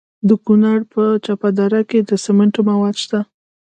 د 0.27 0.29
کونړ 0.45 0.77
په 0.93 1.03
چپه 1.25 1.49
دره 1.57 1.81
کې 1.89 1.99
د 2.09 2.11
سمنټو 2.25 2.61
مواد 2.69 2.95
شته. 3.03 3.19